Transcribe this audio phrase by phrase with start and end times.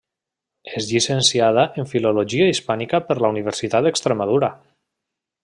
[0.79, 4.51] És llicenciada en filologia hispànica per la Universitat d'Extremadura.